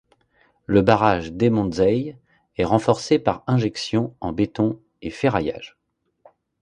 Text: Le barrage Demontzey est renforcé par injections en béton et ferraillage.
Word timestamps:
Le 0.65 0.81
barrage 0.81 1.31
Demontzey 1.31 2.17
est 2.57 2.65
renforcé 2.65 3.19
par 3.19 3.43
injections 3.45 4.15
en 4.19 4.31
béton 4.33 4.79
et 5.03 5.11
ferraillage. 5.11 5.77